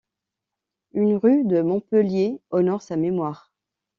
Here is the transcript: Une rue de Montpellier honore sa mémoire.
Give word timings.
Une 0.93 1.13
rue 1.15 1.43
de 1.45 1.61
Montpellier 1.61 2.41
honore 2.49 2.81
sa 2.81 2.95
mémoire. 2.95 3.51